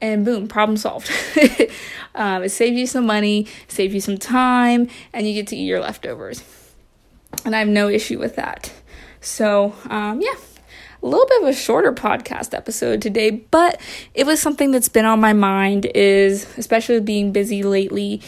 and 0.02 0.24
boom, 0.24 0.48
problem 0.48 0.76
solved. 0.76 1.10
um, 2.14 2.42
it 2.42 2.50
saves 2.50 2.76
you 2.76 2.86
some 2.86 3.06
money, 3.06 3.46
saves 3.68 3.94
you 3.94 4.00
some 4.00 4.18
time, 4.18 4.88
and 5.12 5.26
you 5.26 5.32
get 5.32 5.46
to 5.46 5.56
eat 5.56 5.64
your 5.64 5.80
leftovers. 5.80 6.42
And 7.46 7.56
I 7.56 7.60
have 7.60 7.68
no 7.68 7.88
issue 7.88 8.18
with 8.18 8.36
that. 8.36 8.72
So, 9.20 9.74
um, 9.88 10.20
yeah, 10.20 10.34
a 11.02 11.06
little 11.06 11.26
bit 11.26 11.42
of 11.42 11.48
a 11.48 11.52
shorter 11.54 11.92
podcast 11.92 12.52
episode 12.52 13.00
today, 13.00 13.30
but 13.30 13.80
it 14.12 14.26
was 14.26 14.42
something 14.42 14.72
that's 14.72 14.88
been 14.88 15.04
on 15.04 15.20
my 15.20 15.32
mind 15.32 15.86
is 15.94 16.46
especially 16.58 17.00
being 17.00 17.32
busy 17.32 17.62
lately 17.62 18.20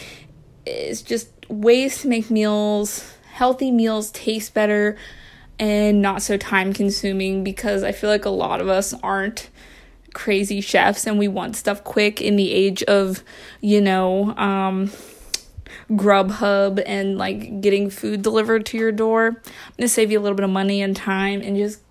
is 0.65 1.01
just 1.01 1.29
ways 1.49 2.01
to 2.01 2.07
make 2.07 2.31
meals, 2.31 3.13
healthy 3.33 3.69
meals 3.69 4.11
taste 4.11 4.53
better 4.53 4.97
and 5.59 6.01
not 6.01 6.21
so 6.21 6.37
time 6.37 6.73
consuming 6.73 7.43
because 7.43 7.83
I 7.83 7.91
feel 7.91 8.09
like 8.09 8.25
a 8.25 8.29
lot 8.29 8.61
of 8.61 8.69
us 8.69 8.93
aren't 9.03 9.49
crazy 10.15 10.61
chefs 10.61 11.05
and 11.05 11.19
we 11.19 11.27
want 11.27 11.55
stuff 11.55 11.83
quick 11.83 12.21
in 12.21 12.37
the 12.37 12.51
age 12.51 12.81
of, 12.83 13.23
you 13.61 13.79
know, 13.79 14.35
um 14.37 14.89
Grubhub 15.91 16.81
and 16.85 17.17
like 17.17 17.61
getting 17.61 17.91
food 17.91 18.23
delivered 18.23 18.65
to 18.67 18.77
your 18.77 18.91
door. 18.91 19.27
I'm 19.27 19.73
gonna 19.77 19.87
save 19.87 20.11
you 20.11 20.19
a 20.19 20.21
little 20.21 20.35
bit 20.35 20.43
of 20.43 20.49
money 20.49 20.81
and 20.81 20.95
time 20.95 21.41
and 21.41 21.55
just 21.55 21.81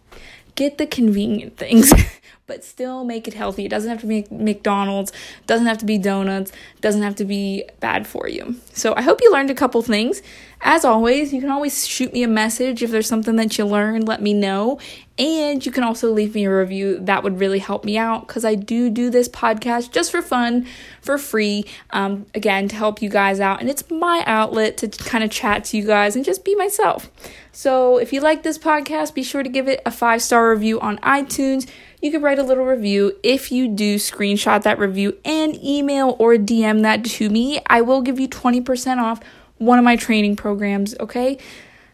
get 0.56 0.78
the 0.78 0.86
convenient 0.86 1.56
things. 1.56 1.92
but 2.46 2.62
still 2.62 3.04
make 3.04 3.26
it 3.26 3.34
healthy. 3.34 3.64
It 3.64 3.70
doesn't 3.70 3.90
have 3.90 4.00
to 4.00 4.06
be 4.06 4.26
McDonald's, 4.30 5.12
doesn't 5.46 5.66
have 5.66 5.78
to 5.78 5.86
be 5.86 5.98
donuts, 5.98 6.52
doesn't 6.80 7.02
have 7.02 7.16
to 7.16 7.24
be 7.24 7.64
bad 7.80 8.06
for 8.06 8.28
you. 8.28 8.56
So 8.72 8.94
I 8.96 9.02
hope 9.02 9.20
you 9.22 9.32
learned 9.32 9.50
a 9.50 9.54
couple 9.54 9.80
things. 9.82 10.20
As 10.60 10.84
always, 10.84 11.32
you 11.32 11.40
can 11.40 11.50
always 11.50 11.86
shoot 11.86 12.12
me 12.12 12.22
a 12.22 12.28
message 12.28 12.82
if 12.82 12.90
there's 12.90 13.06
something 13.06 13.36
that 13.36 13.58
you 13.58 13.66
learned, 13.66 14.08
let 14.08 14.22
me 14.22 14.32
know. 14.32 14.78
And 15.18 15.64
you 15.64 15.70
can 15.70 15.84
also 15.84 16.10
leave 16.10 16.34
me 16.34 16.44
a 16.46 16.56
review. 16.56 16.98
That 16.98 17.22
would 17.22 17.38
really 17.38 17.60
help 17.60 17.84
me 17.84 17.96
out 17.96 18.26
because 18.26 18.44
I 18.44 18.54
do 18.54 18.90
do 18.90 19.10
this 19.10 19.28
podcast 19.28 19.92
just 19.92 20.10
for 20.10 20.22
fun, 20.22 20.66
for 21.02 21.18
free, 21.18 21.66
um, 21.90 22.26
again, 22.34 22.66
to 22.68 22.76
help 22.76 23.00
you 23.00 23.10
guys 23.10 23.40
out. 23.40 23.60
And 23.60 23.70
it's 23.70 23.88
my 23.90 24.24
outlet 24.26 24.78
to 24.78 24.88
kind 24.88 25.22
of 25.22 25.30
chat 25.30 25.64
to 25.66 25.76
you 25.76 25.84
guys 25.84 26.16
and 26.16 26.24
just 26.24 26.44
be 26.44 26.56
myself. 26.56 27.10
So 27.52 27.98
if 27.98 28.12
you 28.12 28.20
like 28.20 28.42
this 28.42 28.58
podcast, 28.58 29.14
be 29.14 29.22
sure 29.22 29.44
to 29.44 29.48
give 29.48 29.68
it 29.68 29.80
a 29.86 29.90
five 29.90 30.20
star 30.22 30.50
review 30.50 30.80
on 30.80 30.98
iTunes. 30.98 31.70
You 32.04 32.10
could 32.10 32.22
write 32.22 32.38
a 32.38 32.42
little 32.42 32.66
review. 32.66 33.16
If 33.22 33.50
you 33.50 33.66
do 33.66 33.96
screenshot 33.96 34.62
that 34.64 34.78
review 34.78 35.16
and 35.24 35.56
email 35.64 36.16
or 36.18 36.34
DM 36.34 36.82
that 36.82 37.02
to 37.02 37.30
me, 37.30 37.62
I 37.66 37.80
will 37.80 38.02
give 38.02 38.20
you 38.20 38.28
20% 38.28 38.98
off 38.98 39.20
one 39.56 39.78
of 39.78 39.86
my 39.86 39.96
training 39.96 40.36
programs, 40.36 40.94
okay? 41.00 41.38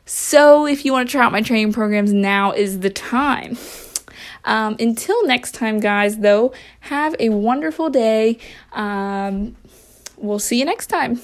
So 0.07 0.67
if 0.67 0.85
you 0.85 0.91
want 0.91 1.09
to 1.09 1.13
try 1.13 1.25
out 1.25 1.31
my 1.31 1.43
training 1.43 1.73
programs, 1.73 2.13
now 2.13 2.51
is 2.51 2.81
the 2.81 2.91
time. 2.91 3.57
Um, 4.45 4.75
until 4.81 5.25
next 5.29 5.53
time, 5.53 5.79
guys, 5.79 6.19
though, 6.19 6.53
have 6.81 7.15
a 7.21 7.29
wonderful 7.29 7.89
day. 7.89 8.39
Um, 8.73 9.55
we'll 10.17 10.41
see 10.41 10.59
you 10.59 10.65
next 10.65 10.89
time. 10.89 11.21